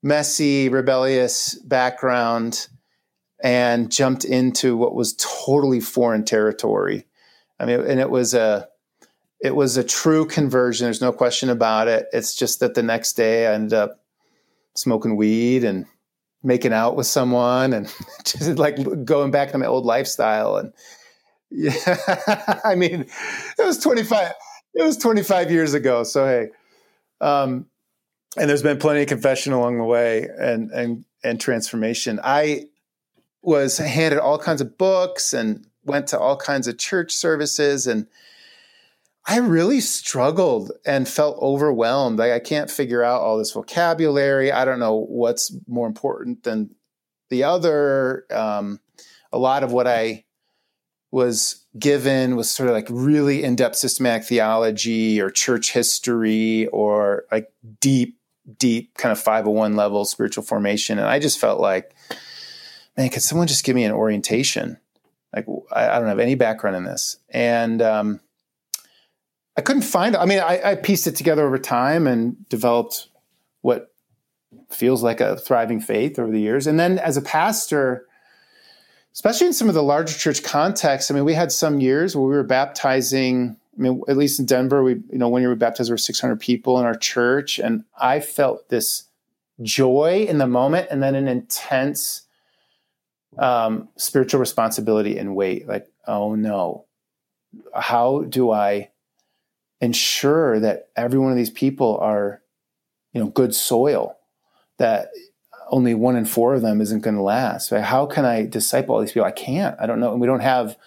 [0.03, 2.67] messy, rebellious background
[3.43, 7.05] and jumped into what was totally foreign territory.
[7.59, 8.67] I mean, and it was a
[9.39, 10.85] it was a true conversion.
[10.85, 12.07] There's no question about it.
[12.11, 14.01] It's just that the next day I ended up
[14.75, 15.85] smoking weed and
[16.43, 17.93] making out with someone and
[18.25, 20.57] just like going back to my old lifestyle.
[20.57, 20.73] And
[21.51, 23.05] yeah, I mean,
[23.57, 24.33] it was 25,
[24.73, 26.03] it was 25 years ago.
[26.03, 26.47] So, hey,
[27.21, 27.67] um,
[28.37, 32.19] and there's been plenty of confession along the way and, and, and transformation.
[32.23, 32.65] I
[33.41, 38.07] was handed all kinds of books and went to all kinds of church services and
[39.29, 42.17] I really struggled and felt overwhelmed.
[42.17, 44.53] Like I can't figure out all this vocabulary.
[44.53, 46.73] I don't know what's more important than
[47.29, 48.25] the other.
[48.31, 48.79] Um,
[49.33, 50.23] a lot of what I
[51.11, 57.51] was given was sort of like really in-depth systematic theology or church history or like
[57.79, 58.17] deep
[58.57, 61.93] deep kind of 501 level spiritual formation and i just felt like
[62.97, 64.77] man could someone just give me an orientation
[65.35, 68.19] like i, I don't have any background in this and um,
[69.55, 73.07] i couldn't find i mean I, I pieced it together over time and developed
[73.61, 73.93] what
[74.71, 78.07] feels like a thriving faith over the years and then as a pastor
[79.17, 81.09] especially in some of the larger church contexts.
[81.09, 83.57] I mean, we had some years where we were baptizing.
[83.75, 86.39] I mean, at least in Denver, we you know one year we baptized over 600
[86.39, 89.05] people in our church, and I felt this
[89.63, 92.26] joy in the moment, and then an intense
[93.39, 95.67] um, spiritual responsibility and weight.
[95.67, 96.85] Like, oh no,
[97.73, 98.91] how do I
[99.81, 102.41] ensure that every one of these people are,
[103.13, 104.17] you know, good soil?
[104.77, 105.09] That
[105.69, 107.69] only one in four of them isn't going to last.
[107.69, 109.25] How can I disciple all these people?
[109.25, 109.75] I can't.
[109.79, 110.11] I don't know.
[110.11, 110.77] And we don't have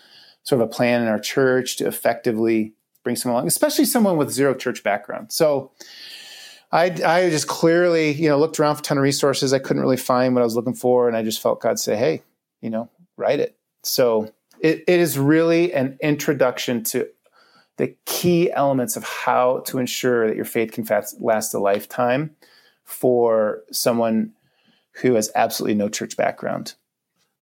[0.43, 4.31] sort of a plan in our church to effectively bring someone along, especially someone with
[4.31, 5.33] zero church background.
[5.33, 5.73] So
[6.73, 9.53] I, I just clearly, you know, looked around for a ton of resources.
[9.53, 11.09] I couldn't really find what I was looking for.
[11.09, 12.23] And I just felt God say, hey,
[12.61, 13.57] you know, write it.
[13.83, 17.09] So it, it is really an introduction to
[17.77, 20.87] the key elements of how to ensure that your faith can
[21.19, 22.37] last a lifetime
[22.85, 24.33] for someone
[24.93, 26.75] who has absolutely no church background.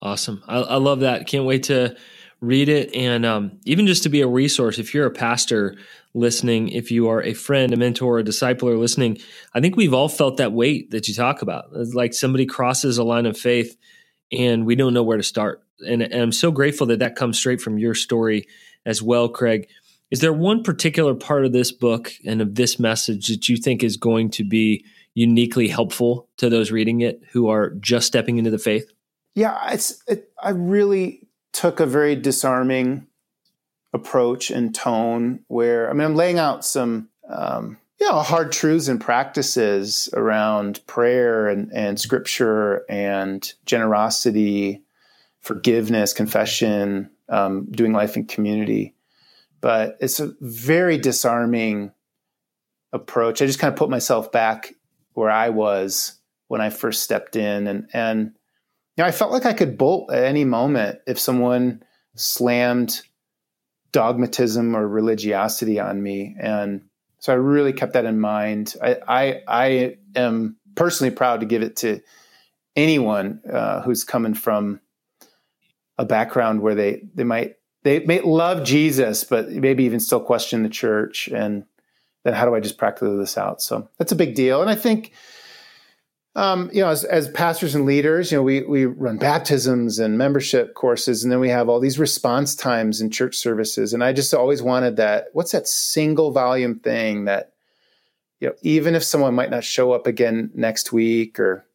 [0.02, 0.44] Awesome.
[0.48, 1.28] I, I love that.
[1.28, 1.96] Can't wait to
[2.42, 2.94] read it.
[2.94, 5.78] And um, even just to be a resource, if you're a pastor
[6.14, 9.18] listening, if you are a friend, a mentor, a discipler listening,
[9.54, 11.66] I think we've all felt that weight that you talk about.
[11.76, 13.78] It's like somebody crosses a line of faith
[14.32, 15.64] and we don't know where to start.
[15.86, 18.48] And, and I'm so grateful that that comes straight from your story
[18.86, 19.68] as well, Craig.
[20.12, 23.84] Is there one particular part of this book and of this message that you think
[23.84, 28.52] is going to be uniquely helpful to those reading it who are just stepping into
[28.52, 28.92] the faith?
[29.34, 33.08] Yeah, it's it, I really took a very disarming
[33.94, 38.88] approach and tone where I mean I'm laying out some um, you know hard truths
[38.88, 44.84] and practices around prayer and, and scripture and generosity,
[45.42, 48.94] forgiveness, confession, um, doing life in community.
[49.62, 51.92] But it's a very disarming
[52.92, 53.42] approach.
[53.42, 54.76] I just kind of put myself back
[55.14, 58.34] where I was when I first stepped in, and and
[58.98, 61.84] you know, I felt like I could bolt at any moment if someone
[62.16, 63.02] slammed
[63.92, 66.82] dogmatism or religiosity on me, and
[67.26, 68.76] so I really kept that in mind.
[68.84, 72.02] I I, I am personally proud to give it to
[72.76, 74.80] anyone uh, who's coming from
[75.98, 80.62] a background where they they might they may love Jesus, but maybe even still question
[80.62, 81.66] the church and
[82.26, 83.60] then how do I just practice this out?
[83.60, 84.62] So that's a big deal.
[84.62, 85.12] And I think,
[86.36, 90.18] um, you know, as, as pastors and leaders, you know, we, we run baptisms and
[90.18, 93.94] membership courses, and then we have all these response times in church services.
[93.94, 97.54] And I just always wanted that, what's that single volume thing that,
[98.42, 101.66] you know, even if someone might not show up again next week or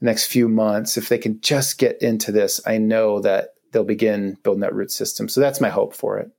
[0.00, 4.38] next few months, if they can just get into this, I know that they'll begin
[4.44, 5.28] building that root system.
[5.28, 6.30] So that's my hope for it.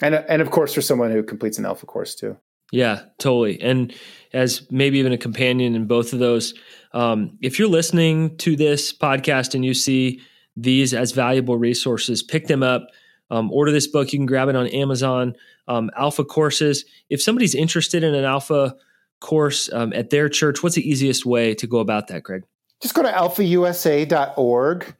[0.00, 2.36] And, and of course, for someone who completes an alpha course too.
[2.72, 3.60] Yeah, totally.
[3.60, 3.94] And
[4.32, 6.54] as maybe even a companion in both of those,
[6.92, 10.20] um, if you're listening to this podcast and you see
[10.56, 12.88] these as valuable resources, pick them up.
[13.30, 14.12] Um, order this book.
[14.12, 15.34] You can grab it on Amazon.
[15.66, 16.84] Um, alpha courses.
[17.08, 18.76] If somebody's interested in an alpha
[19.20, 22.42] course um, at their church, what's the easiest way to go about that, Greg?
[22.82, 24.94] Just go to alphausa.org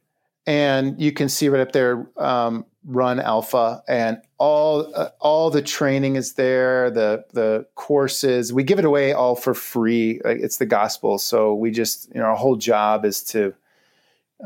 [0.47, 5.61] and you can see right up there um, run alpha and all uh, all the
[5.61, 10.65] training is there the the courses we give it away all for free it's the
[10.65, 11.17] gospel.
[11.17, 13.53] So we just you know our whole job is to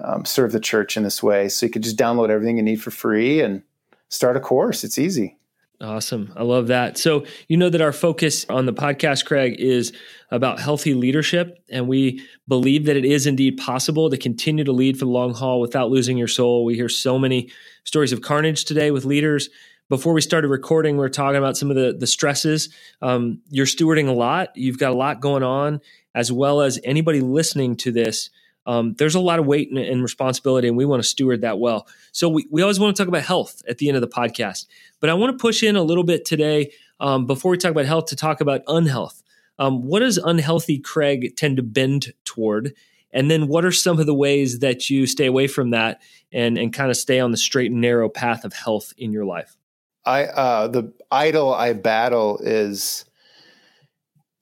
[0.04, 1.50] um, serve the church in this way.
[1.50, 3.64] So you can just download everything you need for free and
[4.10, 4.84] start a course.
[4.84, 5.37] It's easy
[5.80, 6.34] Awesome.
[6.36, 6.98] I love that.
[6.98, 9.94] So, you know that our focus on the podcast, Craig, is
[10.32, 11.64] about healthy leadership.
[11.70, 15.36] And we believe that it is indeed possible to continue to lead for the long
[15.36, 16.66] haul without losing your soul.
[16.66, 17.52] We hear so many
[17.84, 19.50] stories of carnage today with leaders.
[19.88, 22.70] Before we started recording, we are talking about some of the, the stresses.
[23.04, 25.80] Um, you're stewarding a lot, you've got a lot going on,
[26.16, 28.32] as well as anybody listening to this
[28.68, 31.58] um, there's a lot of weight and, and, responsibility, and we want to steward that
[31.58, 31.88] well.
[32.12, 34.68] So we, we always want to talk about health at the end of the podcast.
[35.00, 37.86] But I want to push in a little bit today um, before we talk about
[37.86, 39.24] health to talk about unhealth.
[39.58, 42.76] Um, what does unhealthy Craig tend to bend toward?
[43.12, 46.02] And then what are some of the ways that you stay away from that
[46.34, 49.26] and, and kind of stay on the straight and narrow path of health in your
[49.26, 49.58] life?
[50.06, 53.06] I uh, the idol I battle is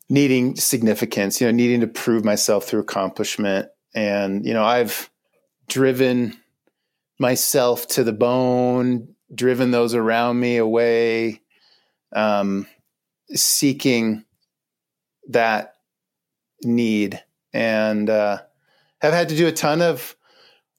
[0.09, 5.09] needing significance, you know, needing to prove myself through accomplishment and, you know, I've
[5.67, 6.37] driven
[7.17, 11.41] myself to the bone, driven those around me away,
[12.13, 12.67] um,
[13.29, 14.25] seeking
[15.29, 15.75] that
[16.61, 17.23] need.
[17.53, 18.39] And uh,
[18.99, 20.15] have had to do a ton of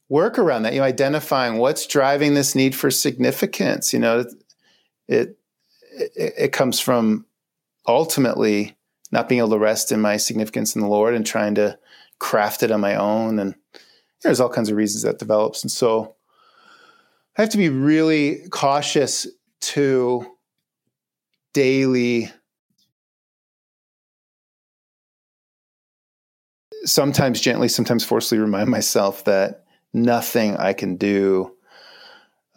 [0.09, 3.92] work around that, you know, identifying what's driving this need for significance.
[3.92, 4.29] You know, it,
[5.09, 5.38] it,
[6.16, 7.24] it comes from
[7.88, 8.76] ultimately
[9.11, 11.79] not being able to rest in my significance in the Lord and trying to
[12.18, 13.38] craft it on my own.
[13.38, 13.55] And
[14.22, 15.62] there's all kinds of reasons that develops.
[15.62, 16.16] And so
[17.37, 19.26] I have to be really cautious
[19.61, 20.26] to
[21.52, 22.31] daily
[26.85, 31.57] sometimes gently, sometimes forcefully remind myself that nothing I can do,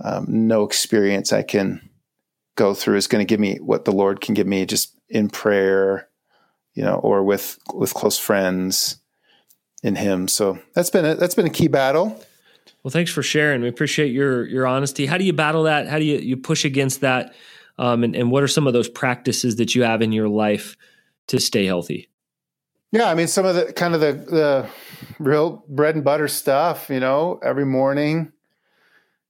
[0.04, 1.90] um, no experience I can
[2.56, 5.30] go through is going to give me what the Lord can give me just in
[5.30, 6.10] prayer,
[6.74, 8.98] you know, or with with close friends,
[9.84, 10.28] in him.
[10.28, 12.24] So that's been a, that's been a key battle.
[12.84, 13.62] Well, thanks for sharing.
[13.62, 15.06] We appreciate your your honesty.
[15.06, 15.88] How do you battle that?
[15.88, 17.34] How do you you push against that?
[17.78, 20.76] Um, and, and what are some of those practices that you have in your life
[21.28, 22.10] to stay healthy?
[22.92, 24.70] Yeah, I mean, some of the kind of the the
[25.20, 26.90] real bread and butter stuff.
[26.90, 28.32] You know, every morning,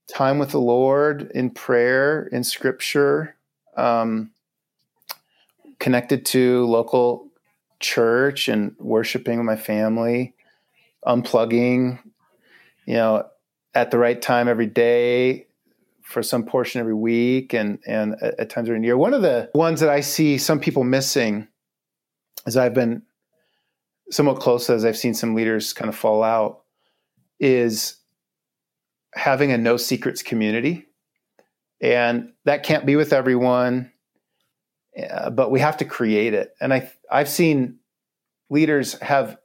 [0.08, 3.36] time with the Lord in prayer, in Scripture,
[3.76, 4.30] um,
[5.78, 7.28] connected to local
[7.80, 10.34] church and worshiping with my family
[11.06, 11.98] unplugging,
[12.86, 13.24] you know,
[13.74, 15.46] at the right time every day
[16.02, 18.96] for some portion every week and and at times during the year.
[18.96, 21.46] One of the ones that I see some people missing
[22.46, 23.02] as I've been
[24.10, 26.62] somewhat close as I've seen some leaders kind of fall out
[27.38, 27.96] is
[29.14, 30.86] having a no secrets community.
[31.80, 33.90] And that can't be with everyone,
[35.10, 36.52] uh, but we have to create it.
[36.60, 37.78] And I I've seen
[38.50, 39.38] leaders have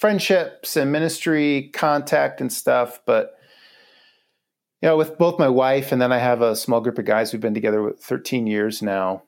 [0.00, 3.00] friendships and ministry contact and stuff.
[3.04, 3.34] But
[4.80, 7.32] you know, with both my wife and then I have a small group of guys
[7.32, 9.24] we've been together with 13 years now,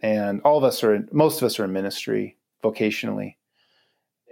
[0.00, 3.36] and all of us are in, most of us are in ministry vocationally,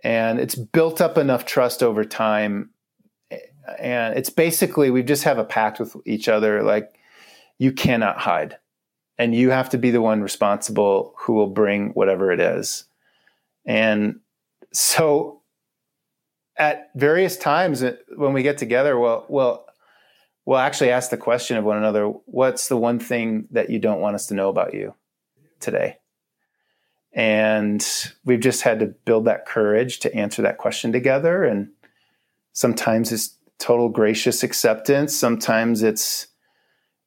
[0.03, 2.71] and it's built up enough trust over time,
[3.79, 6.99] and it's basically we just have a pact with each other like
[7.59, 8.57] you cannot hide.
[9.19, 12.85] And you have to be the one responsible who will bring whatever it is.
[13.67, 14.21] And
[14.73, 15.42] so
[16.57, 17.83] at various times
[18.17, 19.67] when we get together, well, well,
[20.45, 24.01] we'll actually ask the question of one another: What's the one thing that you don't
[24.01, 24.95] want us to know about you
[25.61, 25.99] today?
[27.15, 27.87] And
[28.25, 31.45] we've just had to build that courage to answer that question together.
[31.45, 31.71] And
[32.53, 35.15] sometimes it's total gracious acceptance.
[35.15, 36.29] Sometimes it's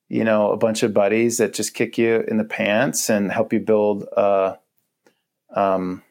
[0.08, 3.52] you know a bunch of buddies that just kick you in the pants and help
[3.52, 4.58] you build a
[5.56, 6.04] um,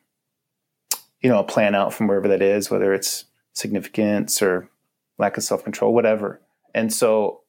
[1.25, 4.69] you know, a plan out from wherever that is, whether it's significance or
[5.17, 6.43] lack of self control, whatever.
[6.75, 7.41] And so,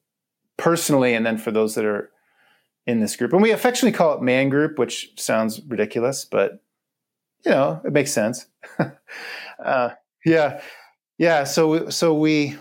[0.55, 2.09] personally, and then for those that are
[2.87, 6.63] in this group, and we affectionately call it man group, which sounds ridiculous, but
[7.43, 8.45] you know, it makes sense.
[9.63, 9.89] uh,
[10.25, 10.61] yeah,
[11.17, 11.43] yeah.
[11.43, 12.55] So, so we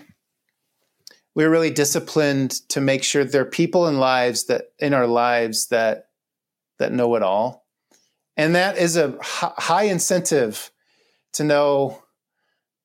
[1.36, 5.68] we're really disciplined to make sure there are people in lives that in our lives
[5.68, 6.08] that
[6.80, 7.68] that know it all,
[8.36, 10.72] and that is a high incentive
[11.35, 12.03] to know,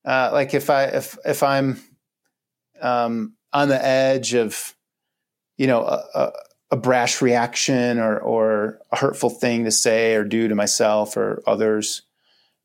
[0.06, 1.82] uh, like if I if if I'm
[2.82, 4.76] um, on the edge of,
[5.58, 6.32] you know, a, a,
[6.72, 11.42] a brash reaction or or a hurtful thing to say or do to myself or
[11.48, 12.04] others,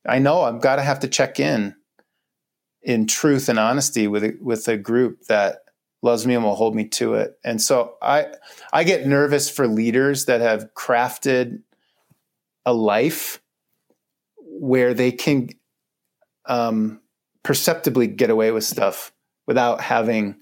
[0.07, 1.75] I know I've got to have to check in
[2.83, 5.65] in truth and honesty with a, with a group that
[6.03, 7.39] loves me and will hold me to it.
[7.43, 8.27] And so I
[8.73, 11.63] I get nervous for leaders that have crafted
[12.67, 13.41] a life
[14.37, 15.49] where they can
[16.47, 17.01] um,
[17.43, 19.13] perceptibly get away with stuff
[19.47, 20.37] without having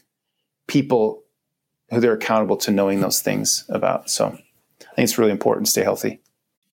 [0.67, 1.23] people
[1.91, 4.09] who they're accountable to knowing those things about.
[4.09, 6.21] So I think it's really important to stay healthy.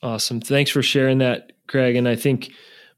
[0.02, 0.40] Awesome.
[0.40, 1.96] Thanks for sharing that, Craig.
[1.96, 2.52] And I think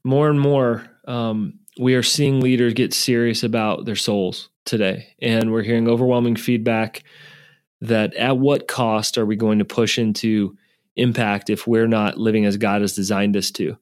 [0.04, 5.08] more and more um, we are seeing leaders get serious about their souls today.
[5.20, 7.02] And we're hearing overwhelming feedback
[7.80, 10.56] that at what cost are we going to push into
[10.94, 13.76] impact if we're not living as God has designed us to?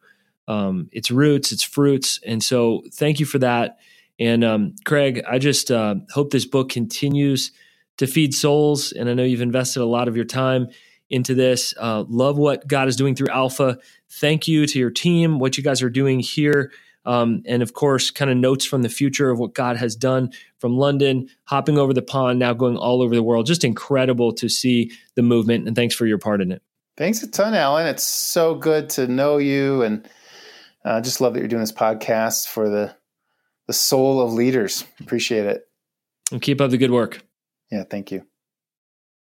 [0.49, 2.21] Um, it's roots, it's fruits.
[2.27, 3.79] And so thank you for that.
[4.19, 7.53] And um, Craig, I just uh, hope this book continues
[7.99, 8.93] to feed souls.
[8.93, 10.69] And I know you've invested a lot of your time
[11.09, 11.75] into this.
[11.79, 13.79] Uh, love what God is doing through Alpha.
[14.09, 16.73] Thank you to your team, what you guys are doing here.
[17.05, 20.33] Um, and of course, kind of notes from the future of what God has done
[20.59, 23.47] from London, hopping over the pond, now going all over the world.
[23.47, 25.67] Just incredible to see the movement.
[25.67, 26.63] And thanks for your part in it.
[26.97, 27.87] Thanks a ton, Alan.
[27.87, 30.07] It's so good to know you, and
[30.85, 32.95] uh, just love that you're doing this podcast for the
[33.67, 34.85] the soul of leaders.
[35.01, 35.69] Appreciate it.
[36.33, 37.23] And keep up the good work.
[37.71, 38.27] Yeah, thank you.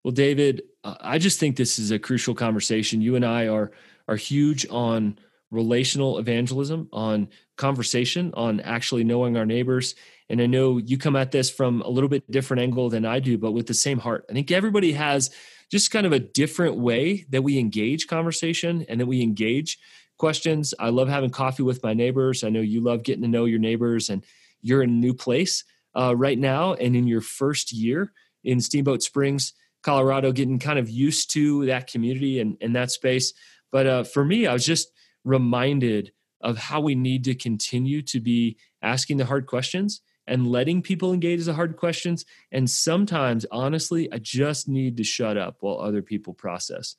[0.05, 3.03] Well, David, I just think this is a crucial conversation.
[3.03, 3.73] You and I are
[4.07, 5.19] are huge on
[5.51, 9.95] relational evangelism, on conversation, on actually knowing our neighbors.
[10.29, 13.19] And I know you come at this from a little bit different angle than I
[13.19, 14.25] do, but with the same heart.
[14.29, 15.31] I think everybody has
[15.71, 19.79] just kind of a different way that we engage conversation and that we engage
[20.19, 20.75] questions.
[20.79, 22.45] I love having coffee with my neighbors.
[22.45, 24.25] I know you love getting to know your neighbors, and
[24.61, 25.65] you're in a new place
[25.97, 28.13] uh, right now and in your first year
[28.45, 29.53] in Steamboat Springs,
[29.83, 33.33] Colorado, getting kind of used to that community and, and that space.
[33.71, 34.93] But uh, for me, I was just
[35.25, 40.83] reminded of how we need to continue to be asking the hard questions and letting
[40.83, 42.25] people engage the hard questions.
[42.53, 46.97] And sometimes, honestly, I just need to shut up while other people process.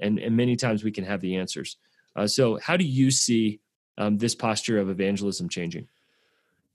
[0.00, 1.76] And, and many times we can have the answers.
[2.14, 3.60] Uh, so, how do you see
[3.98, 5.88] um, this posture of evangelism changing?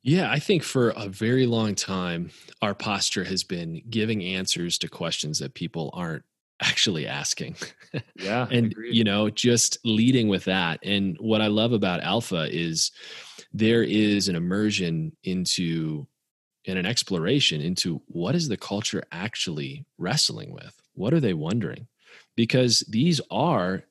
[0.04, 2.32] Yeah, I think for a very long time,
[2.62, 6.24] our posture has been giving answers to questions that people aren't
[6.62, 7.56] actually asking.
[8.16, 8.48] Yeah.
[8.52, 10.80] and, you know, just leading with that.
[10.84, 12.92] And what I love about Alpha is
[13.54, 16.06] there is an immersion into
[16.68, 20.80] and an exploration into what is the culture actually wrestling with?
[20.94, 21.88] What are they wondering?
[22.36, 23.84] Because these are,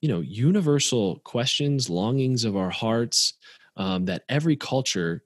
[0.00, 3.34] you know, universal questions, longings of our hearts
[3.76, 5.22] um, that every culture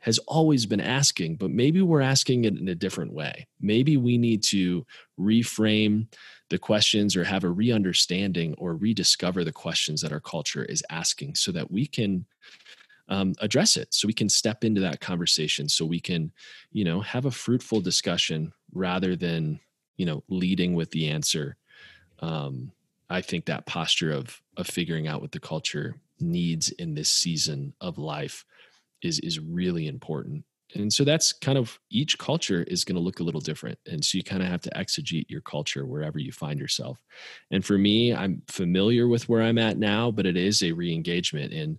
[0.00, 3.46] has always been asking, but maybe we're asking it in a different way.
[3.60, 4.86] Maybe we need to
[5.18, 6.06] reframe
[6.48, 10.82] the questions or have a re understanding or rediscover the questions that our culture is
[10.90, 12.24] asking so that we can
[13.08, 16.30] um, address it so we can step into that conversation so we can
[16.70, 19.58] you know have a fruitful discussion rather than
[19.96, 21.56] you know leading with the answer
[22.20, 22.70] um,
[23.10, 27.72] i think that posture of of figuring out what the culture needs in this season
[27.80, 28.44] of life
[29.02, 30.44] is is really important.
[30.76, 33.76] And so that's kind of each culture is going to look a little different.
[33.86, 37.02] And so you kind of have to exegete your culture wherever you find yourself.
[37.50, 41.52] And for me i'm familiar with where i'm at now but it is a re-engagement
[41.52, 41.78] in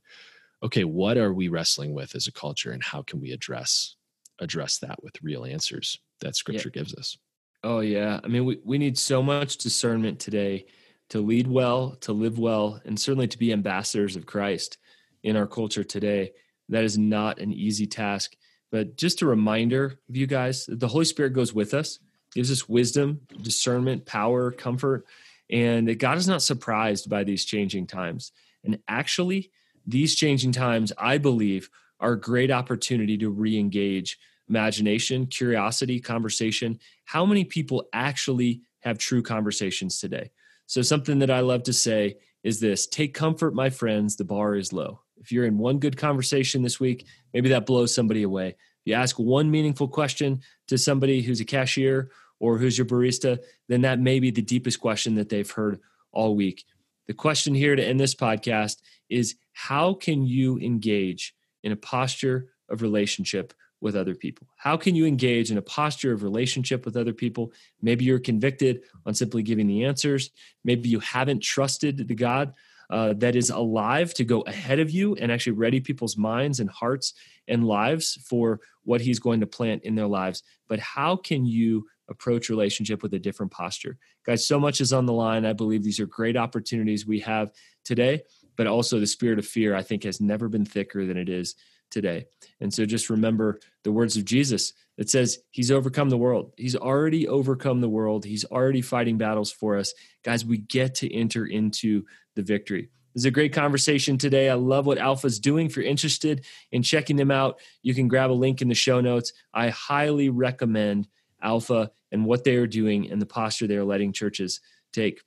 [0.63, 3.95] okay what are we wrestling with as a culture and how can we address
[4.39, 6.79] address that with real answers that scripture yeah.
[6.79, 7.17] gives us?
[7.63, 8.19] Oh yeah.
[8.23, 10.65] I mean we, we need so much discernment today
[11.11, 14.77] to lead well to live well and certainly to be ambassadors of christ
[15.23, 16.31] in our culture today
[16.71, 18.35] that is not an easy task.
[18.71, 21.99] But just a reminder of you guys the Holy Spirit goes with us,
[22.33, 25.05] gives us wisdom, discernment, power, comfort,
[25.49, 28.31] and that God is not surprised by these changing times.
[28.63, 29.51] And actually,
[29.85, 36.79] these changing times, I believe, are a great opportunity to re engage imagination, curiosity, conversation.
[37.03, 40.31] How many people actually have true conversations today?
[40.71, 42.15] So, something that I love to say
[42.45, 45.01] is this take comfort, my friends, the bar is low.
[45.17, 48.47] If you're in one good conversation this week, maybe that blows somebody away.
[48.47, 48.55] If
[48.85, 52.09] you ask one meaningful question to somebody who's a cashier
[52.39, 55.81] or who's your barista, then that may be the deepest question that they've heard
[56.13, 56.63] all week.
[57.07, 58.77] The question here to end this podcast
[59.09, 64.47] is how can you engage in a posture of relationship with other people?
[64.55, 67.51] How can you engage in a posture of relationship with other people?
[67.81, 70.29] Maybe you're convicted on simply giving the answers.
[70.63, 72.53] Maybe you haven't trusted the God
[72.91, 76.69] uh, that is alive to go ahead of you and actually ready people's minds and
[76.69, 77.13] hearts
[77.47, 80.43] and lives for what he's going to plant in their lives.
[80.67, 83.97] But how can you approach relationship with a different posture?
[84.25, 85.45] Guys, so much is on the line.
[85.45, 87.51] I believe these are great opportunities we have
[87.85, 88.21] today.
[88.57, 91.55] but also the spirit of fear, I think, has never been thicker than it is
[91.91, 92.25] today.
[92.59, 96.53] And so just remember the words of Jesus that says he's overcome the world.
[96.57, 98.25] He's already overcome the world.
[98.25, 99.93] He's already fighting battles for us.
[100.23, 102.89] Guys, we get to enter into the victory.
[103.13, 104.49] This is a great conversation today.
[104.49, 105.65] I love what Alpha's doing.
[105.65, 109.01] If you're interested in checking them out, you can grab a link in the show
[109.01, 109.33] notes.
[109.53, 111.09] I highly recommend
[111.41, 114.61] Alpha and what they are doing and the posture they are letting churches
[114.93, 115.21] take.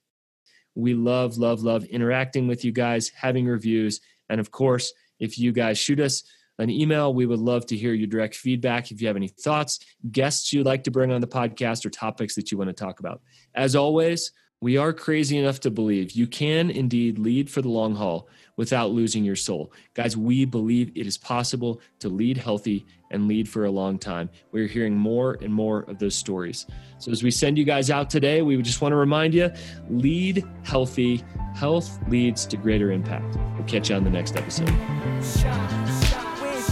[0.73, 4.01] We love, love, love interacting with you guys, having reviews.
[4.29, 6.23] And of course, if you guys shoot us
[6.57, 8.91] an email, we would love to hear your direct feedback.
[8.91, 9.79] If you have any thoughts,
[10.11, 12.99] guests you'd like to bring on the podcast, or topics that you want to talk
[12.99, 13.21] about.
[13.53, 14.31] As always,
[14.61, 18.91] we are crazy enough to believe you can indeed lead for the long haul without
[18.91, 19.71] losing your soul.
[19.93, 24.29] Guys, we believe it is possible to lead healthy and lead for a long time.
[24.51, 26.65] We're hearing more and more of those stories.
[26.99, 29.51] So, as we send you guys out today, we just want to remind you
[29.89, 31.23] lead healthy.
[31.53, 33.37] Health leads to greater impact.
[33.55, 34.73] We'll catch you on the next episode.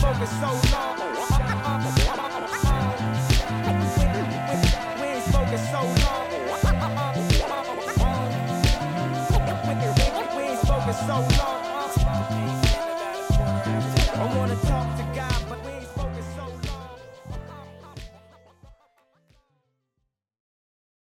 [0.03, 0.92] So long.